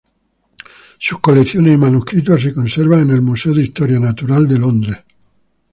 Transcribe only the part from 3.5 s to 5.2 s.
de Historia Natural de Londres.